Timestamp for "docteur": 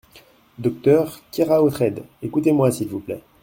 0.57-1.19